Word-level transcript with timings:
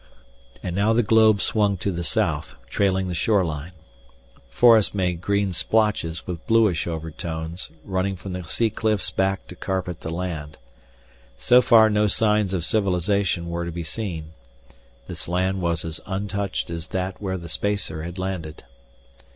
And 0.63 0.75
now 0.75 0.93
the 0.93 1.03
globe 1.03 1.41
swung 1.41 1.77
to 1.77 1.91
the 1.91 2.03
south, 2.03 2.55
trailing 2.65 3.07
the 3.07 3.13
shore 3.13 3.45
line. 3.45 3.73
Forests 4.49 4.95
made 4.95 5.21
green 5.21 5.53
splotches 5.53 6.25
with 6.25 6.47
bluish 6.47 6.87
overtones 6.87 7.69
running 7.85 8.15
from 8.15 8.33
the 8.33 8.43
sea 8.43 8.71
cliffs 8.71 9.11
back 9.11 9.45
to 9.45 9.55
carpet 9.55 10.01
the 10.01 10.09
land. 10.09 10.57
So 11.37 11.61
far 11.61 11.87
no 11.87 12.07
signs 12.07 12.51
of 12.55 12.65
civilization 12.65 13.47
were 13.47 13.63
to 13.65 13.71
be 13.71 13.83
seen. 13.83 14.33
This 15.05 15.27
land 15.27 15.61
was 15.61 15.85
as 15.85 16.01
untouched 16.07 16.71
as 16.71 16.87
that 16.87 17.21
where 17.21 17.37
the 17.37 17.47
spacer 17.47 18.01
had 18.01 18.17
landed. 18.17 18.63